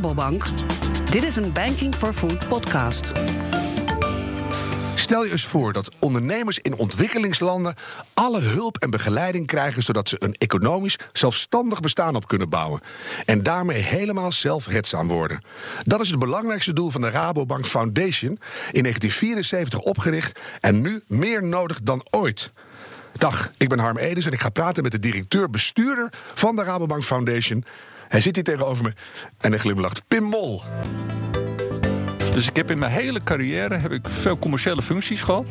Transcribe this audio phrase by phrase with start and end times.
[0.00, 0.44] Rabobank.
[1.10, 3.12] Dit is een Banking for Food podcast.
[4.94, 7.74] Stel je eens voor dat ondernemers in ontwikkelingslanden
[8.14, 12.80] alle hulp en begeleiding krijgen zodat ze een economisch zelfstandig bestaan op kunnen bouwen.
[13.26, 15.44] En daarmee helemaal zelfredzaam worden.
[15.82, 18.38] Dat is het belangrijkste doel van de Rabobank Foundation,
[18.70, 22.52] in 1974 opgericht en nu meer nodig dan ooit.
[23.12, 27.02] Dag, ik ben Harm Edens en ik ga praten met de directeur-bestuurder van de Rabobank
[27.02, 27.64] Foundation.
[28.10, 28.92] Hij zit hier tegenover me
[29.38, 30.02] en hij glimlacht.
[30.08, 30.62] Pim Mol.
[32.32, 35.48] Dus ik heb in mijn hele carrière heb ik veel commerciële functies gehad.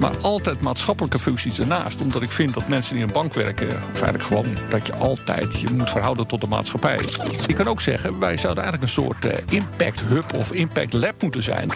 [0.00, 2.00] Maar altijd maatschappelijke functies ernaast.
[2.00, 3.68] Omdat ik vind dat mensen die in een bank werken...
[3.68, 7.00] of eigenlijk gewoon dat je altijd je moet verhouden tot de maatschappij.
[7.46, 11.22] Ik kan ook zeggen, wij zouden eigenlijk een soort uh, impact hub of impact lab
[11.22, 11.70] moeten zijn.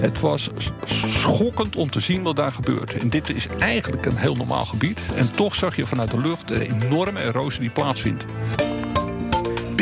[0.00, 0.50] Het was
[0.96, 2.94] schokkend om te zien wat daar gebeurt.
[2.94, 5.00] En dit is eigenlijk een heel normaal gebied.
[5.14, 8.24] En toch zag je vanuit de lucht de enorme erosie die plaatsvindt.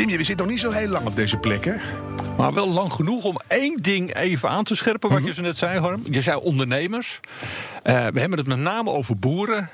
[0.05, 1.73] Pim, je zit nog niet zo heel lang op deze plek, hè?
[2.37, 5.57] Maar wel lang genoeg om één ding even aan te scherpen, wat je zo net
[5.57, 6.01] zei, Harm.
[6.11, 7.19] Je zei ondernemers.
[7.23, 9.69] Uh, we hebben het met name over boeren.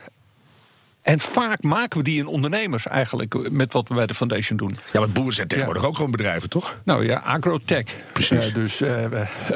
[1.08, 4.78] En vaak maken we die in ondernemers eigenlijk met wat we bij de foundation doen.
[4.94, 6.80] Ja, maar boeren zijn tegenwoordig ook gewoon bedrijven, toch?
[6.84, 7.96] Nou ja, agrotech.
[8.14, 8.48] Precies.
[8.48, 9.06] Uh, dus uh,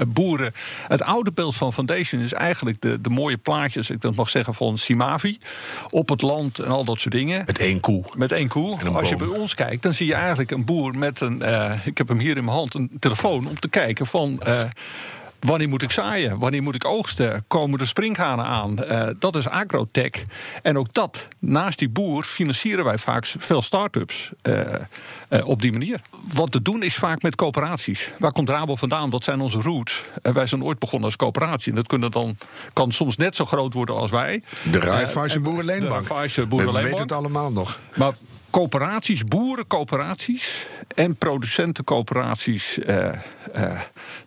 [0.07, 0.53] boeren.
[0.87, 4.53] Het oude beeld van foundation is eigenlijk de, de mooie plaatjes, ik dat mag zeggen,
[4.53, 5.37] van Simavi.
[5.89, 7.43] Op het land en al dat soort dingen.
[7.45, 8.03] Met één koe.
[8.15, 8.77] Met één koe.
[8.93, 11.41] Als je bij ons kijkt, dan zie je eigenlijk een boer met een.
[11.83, 14.39] ik heb hem hier in mijn hand, een telefoon om te kijken van.
[15.41, 16.39] Wanneer moet ik zaaien?
[16.39, 17.43] Wanneer moet ik oogsten?
[17.47, 18.75] Komen er springhanen aan?
[18.83, 20.11] Uh, dat is agrotech.
[20.61, 24.31] En ook dat, naast die boer, financieren wij vaak veel start-ups.
[24.43, 24.61] Uh,
[25.29, 26.01] uh, op die manier.
[26.33, 28.11] Wat te doen is vaak met coöperaties.
[28.19, 29.09] Waar komt Rabo vandaan?
[29.09, 30.03] Wat zijn onze roots?
[30.21, 31.69] wij zijn ooit begonnen als coöperatie.
[31.69, 32.37] En dat kunnen dan,
[32.73, 34.43] kan soms net zo groot worden als wij.
[34.71, 36.07] De Raiffeisen Boerenleenbank.
[36.35, 37.79] De We weten het allemaal nog.
[37.95, 38.13] Maar
[38.49, 42.79] coöperaties, boerencoöperaties en producentencoöperaties...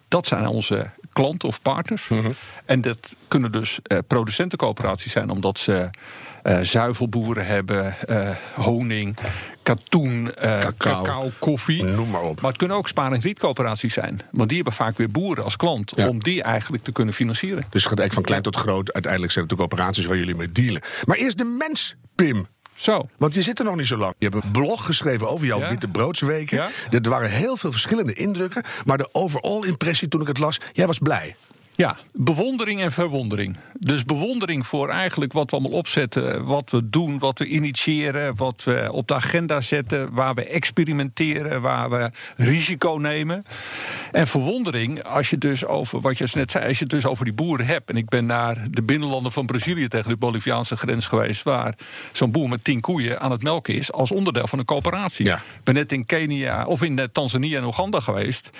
[0.09, 2.09] dat zijn onze klanten of partners.
[2.09, 2.31] Mhm.
[2.65, 5.91] En dat kunnen dus uh, producentencoöperaties zijn, omdat ze
[6.45, 9.17] uh, zuivelboeren hebben, uh, honing,
[9.63, 10.73] katoen, cacao.
[10.77, 11.31] cacao.
[11.39, 11.85] koffie.
[11.85, 12.41] Noem maar op.
[12.41, 14.21] Maar het kunnen ook spaar- en zijn.
[14.31, 15.93] Want die hebben vaak weer boeren als klant.
[15.97, 16.09] Ja.
[16.09, 17.65] Om die eigenlijk te kunnen financieren.
[17.71, 18.93] Dus het gaat eigenlijk van klein tot groot.
[18.93, 20.83] Uiteindelijk zijn het de coöperaties waar jullie mee dealen.
[21.05, 22.47] Maar eerst de mens, Pim.
[22.75, 23.09] Zo.
[23.17, 24.15] Want je zit er nog niet zo lang.
[24.19, 25.69] Je hebt een blog geschreven over jouw ja.
[25.69, 26.57] witte broodsweken.
[26.57, 26.69] Ja.
[26.91, 28.63] Er waren heel veel verschillende indrukken.
[28.85, 31.37] Maar de overall impressie toen ik het las, jij was blij.
[31.77, 33.57] Ja, bewondering en verwondering.
[33.79, 38.65] Dus bewondering voor eigenlijk wat we allemaal opzetten, wat we doen, wat we initiëren, wat
[38.65, 43.45] we op de agenda zetten, waar we experimenteren, waar we risico nemen.
[44.13, 47.25] En verwondering als je dus over wat je net zei, als je het dus over
[47.25, 47.91] die boeren hebt.
[47.91, 51.75] En ik ben naar de binnenlanden van Brazilië tegen de Boliviaanse grens geweest, waar
[52.13, 55.27] zo'n boer met tien koeien aan het melken is als onderdeel van een coöperatie.
[55.27, 55.37] Ja.
[55.37, 58.51] Ik ben net in Kenia of in Tanzania en Oeganda geweest.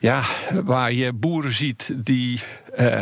[0.00, 0.22] Ja,
[0.64, 2.40] waar je boeren ziet die
[2.78, 3.00] uh,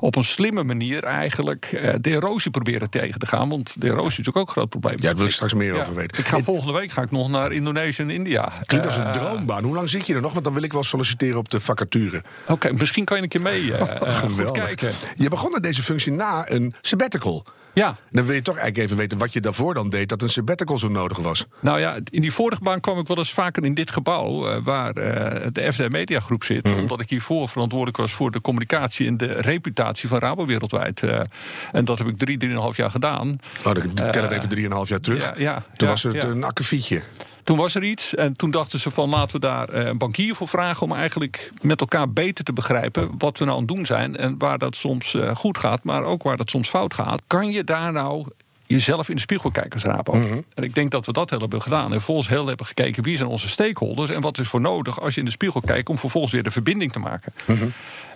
[0.00, 3.48] op een slimme manier eigenlijk uh, de erosie proberen tegen te gaan.
[3.48, 4.96] Want de erosie is natuurlijk ook een groot probleem.
[4.96, 6.18] Ja, daar wil ik straks meer ja, over weten.
[6.18, 8.52] Ik ga volgende week ga ik nog naar Indonesië en India.
[8.66, 9.64] Klinkt als een droombaan.
[9.64, 10.32] Hoe lang zit je er nog?
[10.32, 12.22] Want dan wil ik wel solliciteren op de vacature.
[12.42, 14.92] Oké, okay, misschien kan je een keer mee uh, kijken.
[15.14, 17.44] Je begon met deze functie na een sabbatical.
[17.74, 17.96] Ja.
[18.10, 20.08] Dan wil je toch eigenlijk even weten wat je daarvoor dan deed...
[20.08, 21.46] dat een sabbatical zo nodig was.
[21.60, 24.48] Nou ja, in die vorige baan kwam ik wel eens vaker in dit gebouw...
[24.48, 26.64] Uh, waar uh, de FD Media Groep zit.
[26.64, 26.78] Mhm.
[26.78, 29.06] Omdat ik hiervoor verantwoordelijk was voor de communicatie...
[29.06, 31.02] en de reputatie van Rabo wereldwijd.
[31.02, 31.20] Uh,
[31.72, 33.38] en dat heb ik drie, drieënhalf jaar gedaan.
[33.64, 35.20] Oh, dan tel het even drieënhalf jaar terug.
[35.22, 36.24] Ja, ja, Toen ja, was het ja.
[36.24, 37.02] een akkefietje.
[37.44, 40.48] Toen was er iets en toen dachten ze van laten we daar een bankier voor
[40.48, 40.82] vragen...
[40.82, 44.16] om eigenlijk met elkaar beter te begrijpen wat we nou aan het doen zijn...
[44.16, 47.22] en waar dat soms goed gaat, maar ook waar dat soms fout gaat.
[47.26, 48.26] Kan je daar nou
[48.72, 50.14] jezelf in de spiegel kijken als Rapo.
[50.14, 50.40] Mhm.
[50.54, 51.92] En ik denk dat we dat heel hebben gedaan.
[51.92, 54.10] En volgens heel hebben gekeken wie zijn onze stakeholders...
[54.10, 55.88] en wat is voor nodig als je in de spiegel kijkt...
[55.88, 57.32] om vervolgens weer de verbinding te maken.
[57.46, 57.66] Mhm.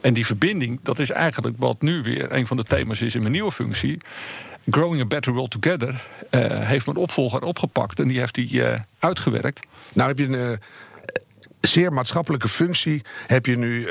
[0.01, 2.33] En die verbinding, dat is eigenlijk wat nu weer...
[2.33, 3.99] een van de thema's is in mijn nieuwe functie...
[4.71, 8.75] Growing a Better World Together uh, heeft mijn opvolger opgepakt en die heeft die uh,
[8.99, 9.67] uitgewerkt.
[9.93, 10.57] Nou heb je een uh,
[11.61, 13.89] zeer maatschappelijke functie heb je nu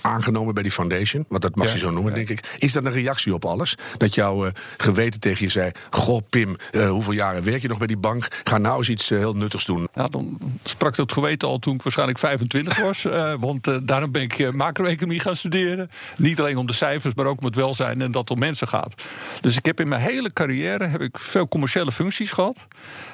[0.00, 2.16] aangenomen bij die foundation, want dat mag Ja, je zo noemen, ja.
[2.16, 2.56] denk ik.
[2.58, 3.74] Is dat een reactie op alles?
[3.96, 6.56] Dat jouw geweten tegen je zei: Goh, Pim,
[6.88, 8.28] hoeveel jaren werk je nog bij die bank?
[8.44, 9.88] Ga nou eens iets heel nuttigs doen.
[9.94, 13.02] Ja, dan sprak dat geweten al toen ik waarschijnlijk 25 was.
[13.40, 15.90] Want daarom ben ik macro-economie gaan studeren.
[16.16, 18.68] Niet alleen om de cijfers, maar ook om het welzijn en dat het om mensen
[18.68, 18.94] gaat.
[19.40, 22.66] Dus ik heb in mijn hele carrière heb ik veel commerciële functies gehad.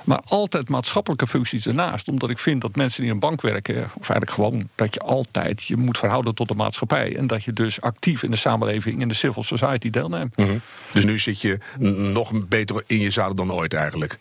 [0.05, 2.09] Maar altijd maatschappelijke functies ernaast.
[2.09, 3.77] Omdat ik vind dat mensen die in een bank werken...
[3.85, 7.17] of eigenlijk gewoon dat je altijd je moet verhouden tot de maatschappij.
[7.17, 10.37] En dat je dus actief in de samenleving, in de civil society deelneemt.
[10.37, 10.61] Mm -hmm.
[10.93, 11.59] Dus nu zit je
[12.13, 14.19] nog beter in je zadel dan ooit eigenlijk.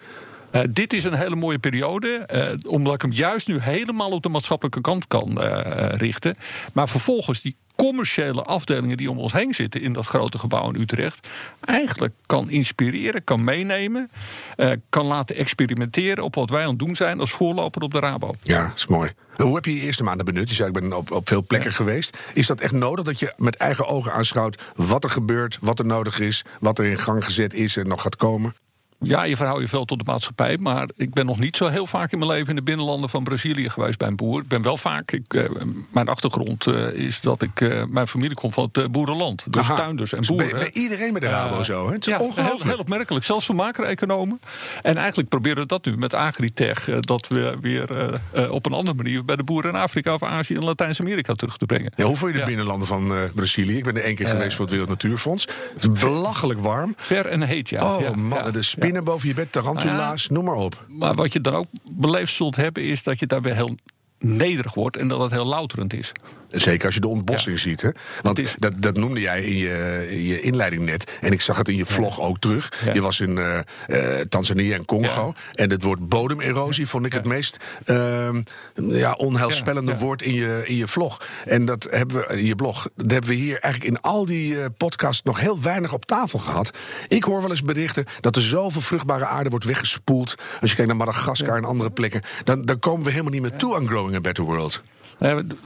[0.51, 4.23] Uh, dit is een hele mooie periode, uh, omdat ik hem juist nu helemaal op
[4.23, 6.35] de maatschappelijke kant kan uh, richten.
[6.73, 10.81] Maar vervolgens die commerciële afdelingen die om ons heen zitten in dat grote gebouw in
[10.81, 11.27] Utrecht,
[11.61, 14.09] eigenlijk kan inspireren, kan meenemen,
[14.57, 17.99] uh, kan laten experimenteren op wat wij aan het doen zijn als voorloper op de
[17.99, 18.35] Rabo.
[18.41, 19.11] Ja, dat is mooi.
[19.35, 20.49] Hoe heb je je eerste maanden benut?
[20.49, 22.17] Je zei, ik ben op, op veel plekken geweest.
[22.33, 25.85] Is dat echt nodig dat je met eigen ogen aanschouwt wat er gebeurt, wat er
[25.85, 28.53] nodig is, wat er in gang gezet is en nog gaat komen?
[28.99, 30.57] Ja, je verhoudt je veel tot de maatschappij.
[30.57, 33.23] Maar ik ben nog niet zo heel vaak in mijn leven in de binnenlanden van
[33.23, 34.41] Brazilië geweest bij een boer.
[34.41, 35.11] Ik ben wel vaak.
[35.11, 35.49] Ik, uh,
[35.89, 37.61] mijn achtergrond uh, is dat ik.
[37.61, 39.43] Uh, mijn familie komt van het boerenland.
[39.47, 39.75] Dus Aha.
[39.75, 40.49] tuinders en boeren.
[40.49, 41.87] Dus bij, bij iedereen met de Rabo zo.
[41.87, 41.93] Hè?
[41.93, 43.25] Het is ja, heel, heel, opmerkelijk.
[43.25, 44.39] Zelfs voor macro-economen.
[44.81, 46.89] En eigenlijk proberen we dat nu met Agritech.
[46.99, 50.63] dat we weer op een andere manier bij de boeren in Afrika of Azië en
[50.63, 51.91] Latijns-Amerika terug te brengen.
[51.95, 53.77] Ja, hoe vond je de binnenlanden van Brazilië?
[53.77, 55.47] Ik ben er één keer geweest voor het Wereld Natuurfonds.
[55.73, 56.93] Het is belachelijk warm.
[56.97, 57.95] Ver en heet, ja.
[57.95, 58.63] Oh man, de
[59.03, 60.85] boven je bed, tarantula's, noem maar op.
[60.89, 63.75] Maar wat je dan ook beleefd zult hebben, is dat je daar weer heel
[64.19, 66.11] nederig wordt en dat het heel louterend is.
[66.49, 67.81] Zeker als je de ontbossing ziet.
[67.81, 67.89] Hè?
[68.21, 68.55] Want is...
[68.57, 71.11] dat, dat noemde jij in je, in je inleiding net.
[71.21, 72.73] En ik zag het in je vlog ook terug.
[72.93, 75.33] Je was in uh, uh, Tanzania en Congo.
[75.53, 78.29] En het woord bodemerosie vond ik het meest uh,
[78.75, 81.21] ja, onheilspellende woord in je, in je vlog.
[81.45, 82.89] En dat hebben we in je blog.
[82.95, 86.39] Dat hebben we hier eigenlijk in al die uh, podcasts nog heel weinig op tafel
[86.39, 86.77] gehad.
[87.07, 90.35] Ik hoor wel eens berichten dat er zoveel vruchtbare aarde wordt weggespoeld.
[90.61, 92.21] Als je kijkt naar Madagaskar en andere plekken.
[92.43, 94.81] Dan, dan komen we helemaal niet meer toe aan Growing a Better World.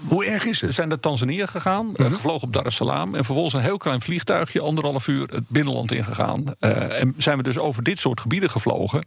[0.07, 0.69] Hoe erg is het?
[0.69, 2.13] We zijn naar Tanzania gegaan, mm -hmm.
[2.13, 3.15] gevlogen op Dar es Salaam.
[3.15, 6.43] En vervolgens een heel klein vliegtuigje, anderhalf uur het binnenland ingegaan.
[6.59, 9.03] Uh, en zijn we dus over dit soort gebieden gevlogen.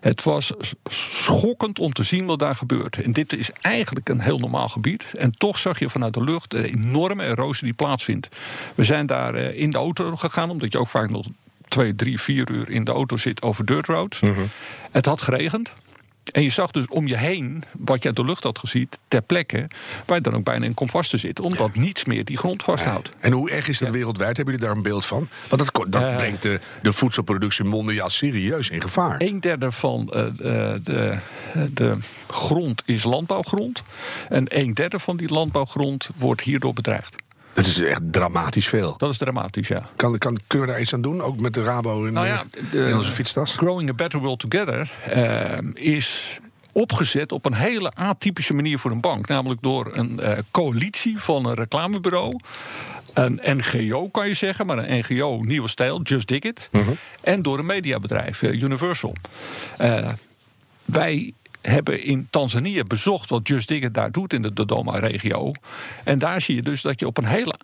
[0.00, 0.52] Het was
[0.90, 3.02] schokkend om te zien wat daar gebeurt.
[3.02, 5.12] En dit is eigenlijk een heel normaal gebied.
[5.18, 8.28] En toch zag je vanuit de lucht de enorme erosie die plaatsvindt.
[8.74, 11.26] We zijn daar in de auto gegaan, omdat je ook vaak nog
[11.68, 14.20] twee, drie, vier uur in de auto zit over dirt roads.
[14.20, 14.48] Mm -hmm.
[14.90, 15.72] Het had geregend.
[16.30, 19.22] En je zag dus om je heen, wat je uit de lucht had gezien, ter
[19.22, 19.68] plekke,
[20.06, 21.80] waar je dan ook bijna in komt vast te zitten, omdat ja.
[21.80, 23.10] niets meer die grond vasthoudt.
[23.20, 23.94] En hoe erg is dat ja.
[23.94, 24.36] wereldwijd?
[24.36, 25.28] Hebben jullie daar een beeld van?
[25.48, 29.14] Want dat, dat uh, brengt de, de voedselproductie mondiaal serieus in gevaar.
[29.18, 30.26] Een derde van uh,
[30.82, 31.18] de,
[31.70, 31.96] de
[32.26, 33.82] grond is landbouwgrond.
[34.28, 37.16] En een derde van die landbouwgrond wordt hierdoor bedreigd.
[37.52, 38.94] Dat is echt dramatisch veel.
[38.96, 39.88] Dat is dramatisch, ja.
[39.96, 41.22] Kan, kan, kunnen we daar iets aan doen?
[41.22, 43.56] Ook met de Rabo in, nou ja, de, in onze fietstas?
[43.56, 46.38] Growing a Better World Together uh, is
[46.72, 49.28] opgezet op een hele atypische manier voor een bank.
[49.28, 52.38] Namelijk door een uh, coalitie van een reclamebureau.
[53.12, 56.68] Een NGO kan je zeggen, maar een NGO nieuwe stijl, Just Dig It.
[56.72, 56.96] Uh -huh.
[57.20, 59.12] En door een mediabedrijf, uh, Universal.
[60.84, 65.52] wij hebben in Tanzania bezocht wat Just Digger daar doet in de Dodoma-regio.
[66.04, 67.54] En daar zie je dus dat je op een hele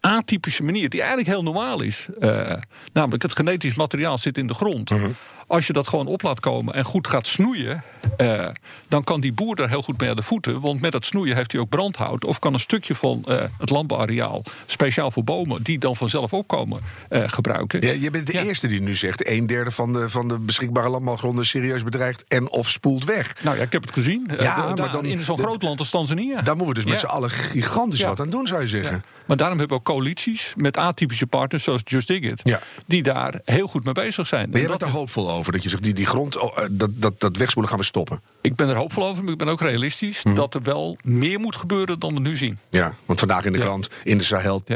[0.00, 2.52] atypische manier, die eigenlijk heel normaal is, uh,
[2.92, 4.90] namelijk het genetisch materiaal zit in de grond.
[4.90, 5.10] Uh -huh.
[5.46, 7.84] Als je dat gewoon op laat komen en goed gaat snoeien,
[8.20, 8.48] uh,
[8.88, 10.60] dan kan die boer daar heel goed mee aan de voeten.
[10.60, 12.24] Want met dat snoeien heeft hij ook brandhout.
[12.24, 16.80] Of kan een stukje van uh, het landbouwareaal, speciaal voor bomen, die dan vanzelf opkomen,
[17.10, 17.80] uh, gebruiken.
[17.80, 18.42] Ja, je bent de ja.
[18.42, 22.50] eerste die nu zegt: een derde van de, van de beschikbare landbouwgronden serieus bedreigd en
[22.50, 23.34] of spoelt weg.
[23.42, 24.28] Nou ja, ik heb het gezien.
[24.38, 26.42] Ja, maar dan, in zo'n groot land als Tanzania.
[26.42, 29.02] Daar moeten we dus met z'n allen gigantisch wat aan doen, zou je zeggen.
[29.26, 32.40] Maar daarom hebben we ook coalities met atypische partners zoals Just Dig It.
[32.44, 32.60] Ja.
[32.86, 34.50] Die daar heel goed mee bezig zijn.
[34.50, 35.52] Ben jij bent er hoopvol over?
[35.52, 38.09] Dat je zegt, die, die grond, oh, dat, dat, dat wegspoelen gaan we stoppen?
[38.40, 40.22] Ik ben er hoopvol over, maar ik ben ook realistisch...
[40.22, 40.34] Mm.
[40.34, 42.58] dat er wel meer moet gebeuren dan we nu zien.
[42.68, 44.72] Ja, want vandaag in de krant, in de Sahel, 80%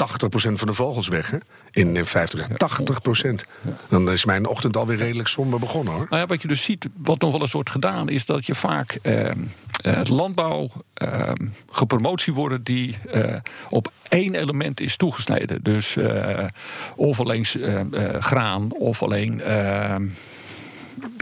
[0.53, 1.31] van de vogels weg.
[1.31, 1.39] Hè?
[1.71, 2.57] In, in 50 jaar.
[2.57, 3.45] 80 procent.
[3.89, 6.07] Dan is mijn ochtend alweer redelijk somber begonnen hoor.
[6.11, 8.55] Nou ja, wat je dus ziet, wat nog wel eens wordt gedaan, is dat je
[8.55, 9.31] vaak eh,
[9.83, 10.71] het landbouw
[11.03, 11.31] uh,
[11.71, 13.37] gepromotie worden die uh,
[13.69, 15.63] op één element is toegesneden.
[15.63, 16.45] Dus uh,
[16.97, 17.45] of alleen
[18.21, 19.43] graan of alleen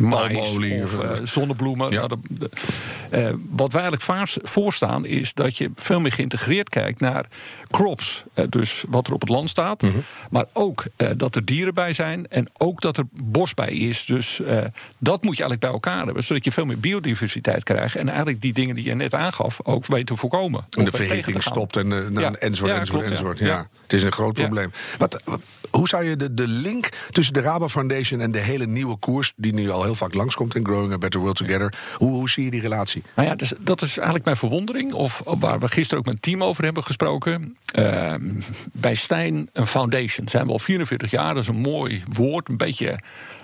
[0.03, 0.39] mais
[0.83, 1.91] of uh, zonnebloemen.
[1.91, 2.07] Ja.
[2.07, 2.51] Nou, de,
[3.13, 7.27] uh, wat wij eigenlijk voorstaan is dat je veel meer geïntegreerd kijkt naar
[7.71, 8.25] crops.
[8.35, 9.81] Uh, dus wat er op het land staat.
[9.81, 10.03] -hmm.
[10.31, 10.85] Maar ook
[11.17, 12.29] dat er dieren bij zijn.
[12.29, 14.05] En ook dat er bos bij is.
[14.05, 14.41] Dus
[14.99, 16.25] dat moet je eigenlijk bij elkaar hebben.
[16.25, 17.97] Zodat je veel meer biodiversiteit krijgt.
[17.97, 20.67] En eigenlijk die dingen die je net aangaf ook weet te voorkomen.
[20.71, 22.33] En de verhitting stopt en, en, ja.
[22.33, 23.39] enzovoort, ja, enzovoort, klopt, enzovoort.
[23.39, 23.47] Ja.
[23.47, 23.67] ja.
[23.83, 24.73] Het is een groot probleem.
[24.99, 25.23] Wat,
[25.73, 29.33] hoe zou je de, de link tussen de Rabo Foundation en de hele nieuwe koers...
[29.37, 31.75] die nu al heel vaak langskomt in Growing a Better World Together...
[31.97, 33.03] hoe, hoe zie je die relatie?
[33.17, 34.93] Nou ja, dus, dat is eigenlijk mijn verwondering.
[34.93, 37.57] Of waar we gisteren ook met team over hebben gesproken.
[37.79, 38.15] Uh,
[38.73, 41.35] bij Stijn een foundation zijn we al 44 jaar.
[41.35, 42.99] Dat is een mooi woord, een beetje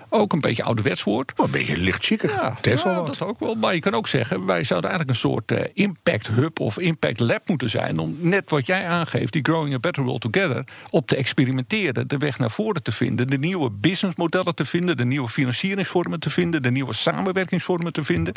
[0.08, 1.04] ook een beetje ouderwets.
[1.04, 2.30] Oh, een beetje licht chiquer.
[2.30, 3.18] Ja, het heeft ja, wel wat.
[3.18, 3.54] dat ook wel.
[3.54, 7.20] Maar je kan ook zeggen, wij zouden eigenlijk een soort eh, impact hub of impact
[7.20, 7.98] lab moeten zijn.
[7.98, 12.16] Om net wat jij aangeeft, die Growing a Better World Together, op te experimenteren, de
[12.16, 16.62] weg naar voren te vinden, de nieuwe businessmodellen te vinden, de nieuwe financieringsvormen te vinden,
[16.62, 18.34] de nieuwe samenwerkingsvormen te vinden.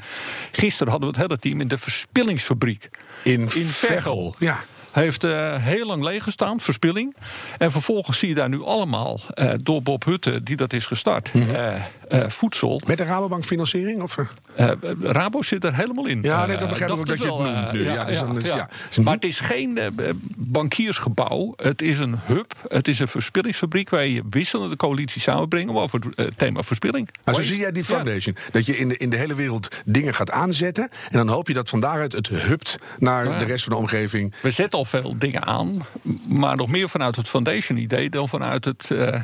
[0.52, 2.90] Gisteren hadden we het hele team in de verspillingsfabriek
[3.24, 4.36] In, in Veghel.
[4.40, 4.60] Ja.
[4.92, 7.16] Heeft eh, heel lang leeg gestaan, verspilling.
[7.58, 11.34] En vervolgens zie je daar nu allemaal, eh, door Bob Hutte, die dat is gestart,
[11.34, 11.56] Mhm.
[11.56, 12.82] eh, eh, voedsel.
[12.88, 14.02] Met de Rabobank financiering?
[14.02, 14.18] Of?
[14.56, 16.20] Eh, Rabo zit er helemaal in.
[16.22, 17.94] Ja, nee, dat Eh, begrijp ik ook dat je het noemt eh.
[17.94, 18.04] Ja,
[18.34, 18.70] dus ja.
[19.04, 19.88] Maar het is geen eh,
[20.38, 21.54] bankiersgebouw.
[21.56, 22.54] Het is een hub.
[22.68, 27.10] Het is een verspillingsfabriek waar je wisselende coalities samenbrengen over het eh, thema verspilling.
[27.26, 28.36] Maar zo zie jij die foundation.
[28.52, 30.90] Dat je in de, in de hele wereld dingen gaat aanzetten.
[31.12, 34.34] En dan hoop je dat van daaruit het hupt naar de rest van de omgeving.
[34.42, 35.86] We zetten al veel dingen aan,
[36.28, 39.22] maar nog meer vanuit het foundation-idee dan vanuit het eh, eh,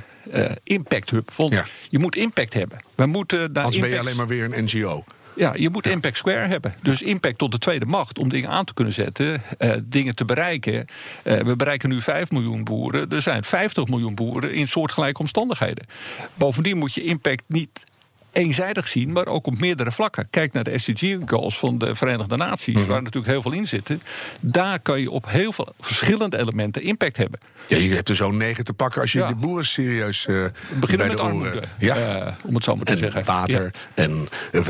[0.64, 1.32] impact hub.
[1.36, 1.66] Want Ja.
[1.90, 2.78] je moet impact hebben.
[2.96, 5.04] We moeten daar Anders ben je alleen maar weer een NGO.
[5.36, 6.74] Ja, je moet Impact Square hebben.
[6.82, 10.26] Dus impact tot de tweede macht om dingen aan te kunnen zetten, eh, dingen te
[10.26, 10.86] bereiken.
[11.24, 13.10] Eh, we bereiken nu 5 miljoen boeren.
[13.10, 15.86] Er zijn 50 miljoen boeren in soortgelijke omstandigheden.
[16.34, 17.84] Bovendien moet je impact niet
[18.32, 20.28] eenzijdig zien, maar ook op meerdere vlakken.
[20.30, 22.86] Kijk naar de SDG-goals van de Verenigde Naties, Mhm.
[22.88, 24.02] waar natuurlijk heel veel in zitten.
[24.40, 27.40] Daar kan je op heel veel verschillende elementen impact hebben.
[27.68, 29.28] Ja, je hebt er zo'n negen te pakken als je Ja.
[29.28, 31.96] de boeren serieus We beginnen met de armoede, Ja.
[31.96, 33.26] eh, om het zo maar te en zeggen.
[33.26, 34.04] water Ja.
[34.04, 34.62] en eh,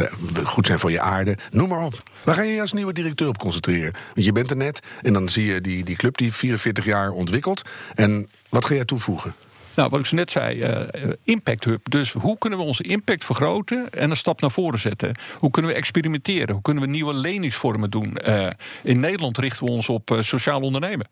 [0.44, 1.38] goed zijn voor je aarde.
[1.52, 2.04] Noem maar op.
[2.24, 3.94] Waar ga je je als nieuwe directeur op concentreren?
[4.14, 7.12] Want je bent er net en dan zie je die, die club die 44 jaar
[7.12, 7.62] ontwikkelt.
[7.96, 9.34] En wat ga jij toevoegen?
[9.78, 11.90] Nou, wat ik zo net zei, eh, Impact Hub.
[11.90, 15.16] Dus hoe kunnen we onze impact vergroten en een stap naar voren zetten?
[15.40, 16.54] Hoe kunnen we experimenteren?
[16.54, 18.18] Hoe kunnen we nieuwe leningsvormen doen?
[18.18, 18.48] Eh,
[18.84, 21.08] in Nederland richten we ons op eh, sociaal ondernemen.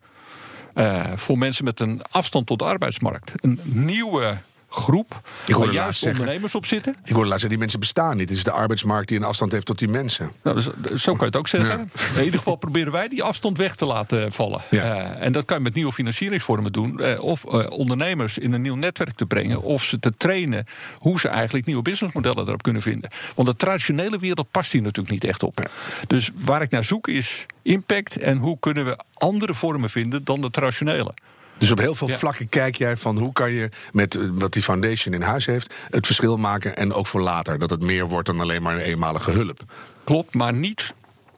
[1.14, 3.32] Voor mensen met een afstand tot de arbeidsmarkt.
[3.36, 4.36] Een nieuwe
[4.76, 6.96] groep hoorde waar laatst juist ondernemers op zitten.
[7.04, 8.28] Ik hoorde laatst zeggen, die mensen bestaan niet.
[8.28, 10.32] Het is de arbeidsmarkt die een afstand heeft tot die mensen.
[10.42, 11.90] Nou, dus, zo kan je het ook zeggen.
[12.16, 14.60] In ieder geval proberen wij die afstand weg te laten vallen.
[14.70, 14.82] Ja.
[14.82, 17.00] Eh, en dat kan je met nieuwe financieringsvormen doen.
[17.00, 19.62] eh, of eh, ondernemers in een nieuw netwerk te brengen.
[19.62, 20.66] Of ze te trainen
[20.98, 23.10] hoe ze eigenlijk nieuwe businessmodellen erop kunnen vinden.
[23.34, 25.70] Want de traditionele wereld past hier natuurlijk niet echt op.
[26.06, 28.16] Dus waar ik naar zoek is impact.
[28.16, 31.14] En hoe kunnen we andere vormen vinden dan de traditionele.
[31.58, 32.18] Dus op heel veel Ja.
[32.18, 35.74] vlakken kijk jij van hoe kan je met eh, wat die foundation in huis heeft
[35.90, 37.58] het verschil maken en ook voor later.
[37.58, 39.60] Dat het meer wordt dan alleen maar een eenmalige hulp.
[40.04, 40.94] Klopt, maar niet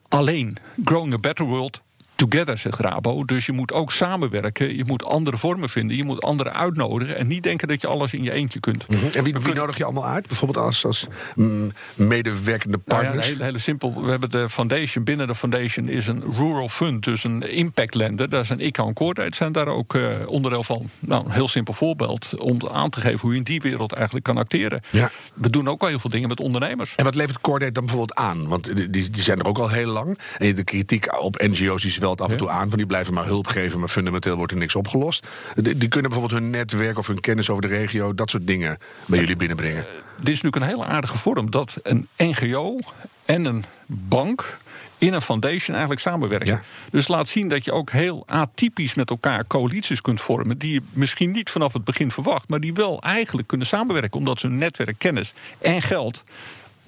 [0.09, 0.57] alleen.
[0.85, 1.81] Growing a better world
[2.19, 3.25] together, zegt Rabo.
[3.25, 4.77] Dus je moet ook samenwerken.
[4.77, 5.97] Je moet andere vormen vinden.
[5.97, 7.17] Je moet anderen uitnodigen.
[7.17, 8.87] En niet denken dat je alles in je eentje kunt.
[9.15, 10.27] En wie, wie nodig je allemaal uit?
[10.27, 13.37] Bijvoorbeeld als, als mm, medewerkende Nou ja, partners?
[13.37, 14.03] heel, heel simpel.
[14.03, 15.05] We hebben de foundation.
[15.05, 18.31] Binnen de foundation is een rural fund, dus een impact lender.
[18.31, 20.91] Daar zijn ICA en Coordate zijn daar ook eh, onderdeel van.
[20.99, 24.25] Nou, een heel simpel voorbeeld om aan te geven hoe je in die wereld eigenlijk
[24.25, 24.83] kan acteren.
[24.91, 25.11] Ja.
[25.35, 26.95] We doen ook al heel veel dingen met ondernemers.
[26.95, 28.49] En wat levert Cordate dan bijvoorbeeld aan?
[28.49, 30.19] Want die, die zijn er ook al heel lang.
[30.39, 32.69] En de kritiek op NGO's die af en toe aan.
[32.69, 35.27] Van die blijven maar hulp geven, maar fundamenteel wordt er niks opgelost.
[35.55, 38.15] Die, die kunnen bijvoorbeeld hun netwerk of hun kennis over de regio...
[38.15, 39.87] dat soort dingen bij jullie binnenbrengen.
[40.17, 42.79] Dit is natuurlijk een hele aardige vorm dat een NGO
[43.25, 44.59] en een bank
[44.99, 46.49] in een foundation eigenlijk samenwerken.
[46.49, 46.63] Ja.
[46.91, 50.59] Dus laat zien dat je ook heel atypisch met elkaar coalities kunt vormen.
[50.59, 54.19] die je misschien niet vanaf het begin verwacht, maar die wel eigenlijk kunnen samenwerken.
[54.19, 56.25] omdat ze hun netwerk, kennis en geld.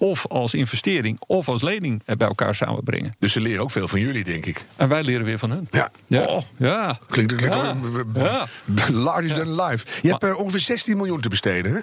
[0.01, 3.15] Of als investering of als lening eh, bij elkaar samenbrengen.
[3.19, 4.65] Dus ze leren ook veel van jullie, denk ik.
[4.77, 5.69] En wij leren weer van hun.
[5.71, 5.91] Ja.
[6.07, 6.25] Ja.
[6.25, 6.43] Oh.
[6.57, 6.99] ja.
[7.09, 7.75] Klinkt, klinkt Ja.
[8.15, 8.47] Ja.
[8.93, 9.87] larger than life.
[10.03, 11.81] Je hebt eh, ongeveer 16 miljoen te besteden, hè?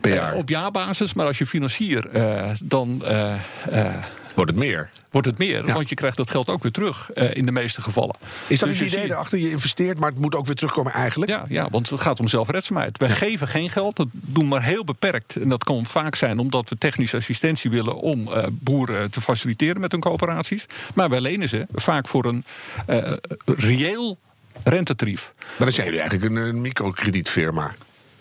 [0.00, 0.32] Per jaar.
[0.32, 3.34] Eh, Op jaarbasis, maar als je financier, eh, dan eh,
[3.70, 3.94] eh,
[4.38, 4.90] Wordt het meer.
[5.10, 5.66] wordt het meer.
[5.66, 5.72] Ja.
[5.72, 8.14] Want je krijgt dat geld ook weer terug eh, in de meeste gevallen.
[8.46, 9.38] Is dat Dus het je idee ziet- erachter?
[9.38, 11.30] Je investeert, maar het moet ook weer terugkomen eigenlijk?
[11.30, 12.98] Ja, ja, want het gaat om zelfredzaamheid.
[12.98, 15.36] Wij geven geen geld, dat doen maar heel beperkt.
[15.36, 17.96] En dat kan vaak zijn omdat we technische assistentie willen...
[17.96, 20.66] om eh, boeren te faciliteren met hun coöperaties.
[20.94, 22.44] Maar wij lenen ze vaak voor een
[22.86, 23.12] eh,
[23.44, 24.18] reëel
[24.64, 25.30] rentetarief.
[25.38, 27.74] Maar dan zijn jullie eigenlijk een, een microkredietfirma.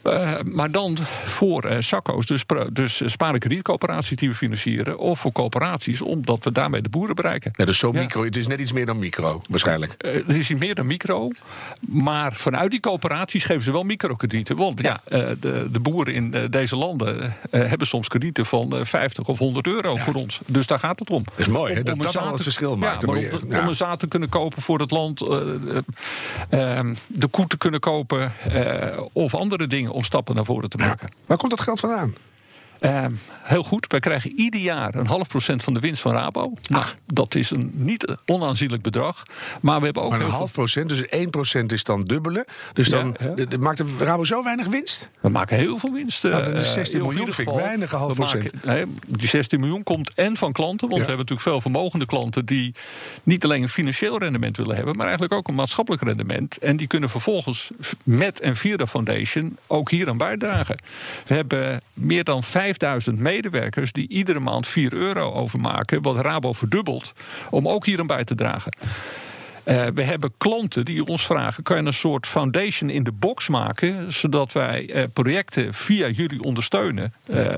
[0.07, 4.97] Eh, maar dan voor eh SACCO's, dus, dus spaar- en kredietcoöperaties die we financieren...
[4.97, 7.51] of voor coöperaties, omdat we daarmee de boeren bereiken.
[7.55, 8.23] Ja, dus zo micro.
[8.23, 9.95] Het is net iets meer dan micro, waarschijnlijk.
[9.97, 11.29] Eh, er is hier meer dan micro.
[11.87, 14.55] Maar vanuit die coöperaties geven ze wel microkredieten.
[14.55, 15.01] Want ja,
[15.39, 19.95] de, de boeren in deze landen hebben soms kredieten van eh, 50 of 100 euro
[19.95, 20.39] voor ons.
[20.45, 21.23] Dus daar gaat het om.
[21.35, 23.01] is mooi, hè, dat een dat al het verschil maakt.
[23.01, 23.61] Ja, maar om, ja.
[23.61, 25.21] om een zaad te kunnen kopen voor het land.
[25.21, 25.37] eh,
[26.49, 28.33] eh, ehm, de koe te kunnen kopen.
[29.13, 31.11] of andere dingen om stappen naar voren te maken.
[31.25, 32.15] Waar komt dat geld vandaan?
[32.79, 33.85] Ehm, heel goed.
[33.87, 36.53] Wij krijgen ieder jaar een half procent van de winst van Rabo.
[36.69, 39.23] Nou, dat is een niet onaanzienlijk bedrag.
[39.61, 40.09] Maar we hebben ook.
[40.09, 42.47] Maar een half procent, dus 1 procent is dan dubbele.
[42.73, 45.09] Dus dan Ja, maakt Rabo zo weinig winst?
[45.19, 46.23] We maken heel veel winst.
[46.23, 48.63] Nou, dat is eh, 16 in miljoen, vind ik weinig, een half We maken- procent.
[48.65, 50.87] nee, die 16 miljoen komt en van klanten.
[50.89, 51.07] Want Ja.
[51.07, 52.45] we hebben natuurlijk veel vermogende klanten...
[52.45, 52.75] die
[53.23, 54.93] niet alleen een financieel rendement willen hebben...
[54.95, 56.57] maar eigenlijk ook een maatschappelijk rendement.
[56.57, 57.69] En die kunnen vervolgens
[58.03, 60.77] met en via de foundation ook hier aan bijdragen.
[61.27, 63.91] We hebben meer dan 5000 medewerkers...
[63.91, 66.01] die iedere maand 4 euro overmaken...
[66.01, 67.13] wat Rabo verdubbelt,
[67.49, 68.71] om ook hier aan bij te dragen.
[69.63, 73.47] Eh, we hebben klanten die ons vragen: kan je een soort foundation in de box
[73.47, 77.13] maken, zodat wij eh, projecten via jullie ondersteunen?
[77.25, 77.53] Eh,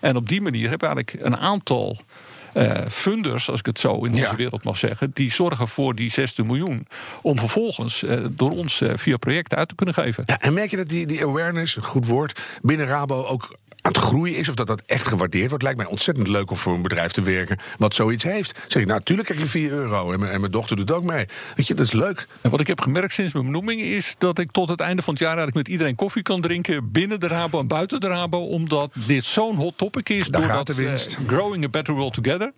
[0.00, 1.98] en op die manier hebben we eigenlijk een aantal.
[2.90, 4.36] funders, als ik het zo in Ja.
[4.36, 6.86] wereld mag zeggen, die zorgen voor die 16 miljoen.
[7.22, 10.22] Om vervolgens door ons via projecten uit te kunnen geven.
[10.26, 13.94] Ja, en merk je dat die, die awareness, een goed woord, binnen Rabo ook aan
[14.02, 14.48] het groeien is?
[14.48, 15.62] Of dat dat echt gewaardeerd wordt?
[15.64, 18.52] Lijkt mij ontzettend leuk om voor een bedrijf te werken wat zoiets heeft.
[18.68, 20.12] Zeg ik, nou, natuurlijk krijg je 4 euro.
[20.12, 21.26] En mijn, en mijn dochter doet ook mee.
[21.56, 22.26] Weet je, dat is leuk.
[22.40, 25.12] En wat ik heb gemerkt sinds mijn benoeming is dat ik tot het einde van
[25.14, 28.38] het jaar eigenlijk met iedereen koffie kan drinken binnen de Rabo en buiten de Rabo,
[28.38, 30.26] omdat dit zo'n hot topic is.
[30.26, 31.16] Daar doordat, de winst.
[31.20, 32.52] eh, growing a better world together.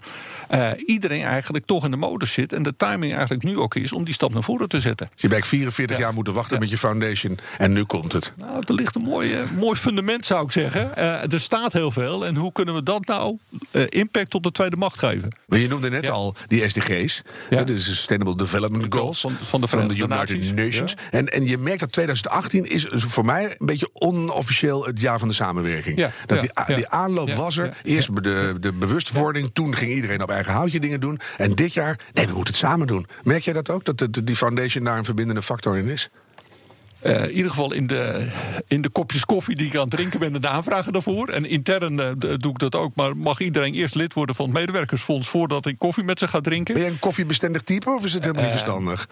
[0.49, 3.92] eh, iedereen eigenlijk toch in de modus zit en de timing eigenlijk nu ook is
[3.92, 5.08] om die stap naar voren te zetten.
[5.12, 6.02] Dus je hebt 44 Ja.
[6.02, 6.60] jaar moeten wachten Ja.
[6.60, 7.38] met je foundation.
[7.58, 8.32] En nu komt het.
[8.37, 10.96] Nou, er ligt een mooi, eh, mooi fundament, zou ik zeggen.
[11.21, 12.27] Eh, er staat heel veel.
[12.27, 13.39] En hoe kunnen we dat nou
[13.71, 15.37] eh, impact op de tweede macht geven?
[15.47, 16.11] Maar je noemde net Ja.
[16.11, 17.65] al die SDG's, Ja.
[17.65, 20.95] de Sustainable Development Goals van- van de United Verenigde Nations.
[20.95, 20.95] Naties.
[21.11, 25.29] En, en je merkt dat 2018 is voor mij een beetje onofficieel het jaar van
[25.29, 26.09] de samenwerking.
[26.27, 27.77] Dat die, die aanloop was er.
[27.83, 31.21] Eerst de, de bewustwording, toen ging iedereen op eigen houtje dingen doen.
[31.37, 33.07] En dit jaar, nee, we moeten het samen doen.
[33.23, 36.09] Merk jij dat ook, dat de, die foundation daar een verbindende factor in is?
[37.00, 38.28] Eh, in ieder geval in de,
[38.66, 41.28] in de kopjes koffie die ik aan het drinken ben en de aanvragen daarvoor.
[41.28, 42.95] En intern eh, doe ik dat ook.
[42.95, 46.40] Maar mag iedereen eerst lid worden van het medewerkersfonds voordat ik koffie met ze ga
[46.40, 46.75] drinken?
[46.75, 49.09] Ben jij een koffiebestendig type of is het helemaal niet Eh, verstandig?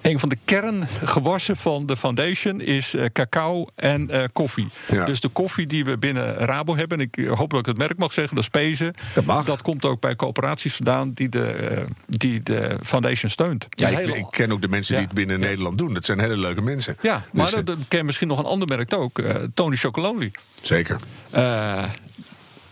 [0.00, 4.68] Een van de kerngewassen van de foundation is cacao en koffie.
[4.90, 5.04] Ja.
[5.04, 7.98] Dus de koffie die we binnen Rabo hebben, en ik hoop dat ik het merk
[7.98, 8.94] mag zeggen, dat is Pezen.
[9.14, 9.44] Dat mag.
[9.44, 13.66] Dat komt ook bij coöperaties vandaan die de, die de foundation steunt.
[13.70, 15.94] Ja, ik, ik ken ook de mensen die het binnen Nederland doen.
[15.94, 16.96] Dat zijn hele leuke mensen.
[17.02, 19.18] Ja, maar Dus, eh, dat, ken misschien nog een ander merk ook.
[19.18, 20.32] eh, Tony Chocolonely.
[20.62, 20.96] Zeker.
[21.30, 21.84] Eh,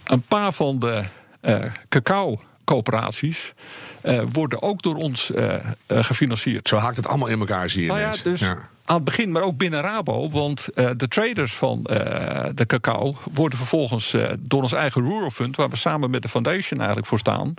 [0.04, 1.04] een paar van de
[1.88, 3.52] cacao-coöperaties
[4.32, 6.68] worden ook door ons eh, eh, gefinancierd.
[6.68, 8.68] Zo haakt het allemaal in elkaar, zie je Nou ja, dus Ja.
[8.84, 10.30] aan het begin, maar ook binnen Rabo.
[10.30, 15.30] Want eh, de traders van eh, de cacao worden vervolgens eh, door ons eigen Rural
[15.30, 17.54] Fund, waar we samen met de foundation eigenlijk voor staan.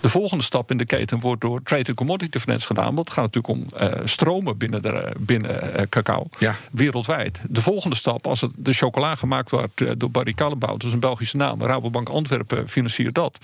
[0.00, 2.94] De volgende stap in de keten wordt door Trade and Commodity Finance gedaan.
[2.94, 6.26] Want het gaat natuurlijk om eh, stromen binnen, de, binnen eh, cacao.
[6.38, 6.54] Ja.
[6.70, 7.40] Wereldwijd.
[7.48, 10.92] De volgende stap, als het de chocola gemaakt wordt eh, door Barry Callebaut, dat is
[10.92, 11.62] een Belgische naam.
[11.62, 13.38] Rabobank Antwerpen financiert dat.